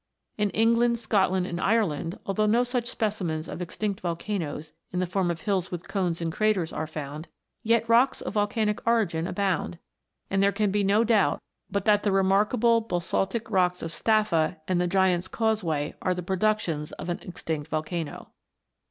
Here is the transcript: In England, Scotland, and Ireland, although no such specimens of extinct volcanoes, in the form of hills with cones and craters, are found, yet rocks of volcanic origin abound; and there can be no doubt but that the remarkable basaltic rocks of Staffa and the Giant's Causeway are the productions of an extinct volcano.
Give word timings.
In 0.35 0.49
England, 0.49 0.97
Scotland, 0.97 1.45
and 1.45 1.61
Ireland, 1.61 2.17
although 2.25 2.47
no 2.47 2.63
such 2.63 2.87
specimens 2.87 3.47
of 3.47 3.61
extinct 3.61 3.99
volcanoes, 3.99 4.73
in 4.91 4.99
the 4.99 5.05
form 5.05 5.29
of 5.29 5.41
hills 5.41 5.69
with 5.69 5.87
cones 5.87 6.21
and 6.21 6.31
craters, 6.33 6.73
are 6.73 6.87
found, 6.87 7.27
yet 7.61 7.87
rocks 7.87 8.19
of 8.19 8.33
volcanic 8.33 8.81
origin 8.87 9.27
abound; 9.27 9.77
and 10.31 10.41
there 10.41 10.51
can 10.51 10.71
be 10.71 10.83
no 10.83 11.03
doubt 11.03 11.39
but 11.69 11.85
that 11.85 12.01
the 12.01 12.11
remarkable 12.11 12.81
basaltic 12.81 13.51
rocks 13.51 13.83
of 13.83 13.91
Staffa 13.93 14.57
and 14.67 14.81
the 14.81 14.87
Giant's 14.87 15.27
Causeway 15.27 15.93
are 16.01 16.15
the 16.15 16.23
productions 16.23 16.91
of 16.93 17.07
an 17.09 17.19
extinct 17.19 17.69
volcano. 17.69 18.31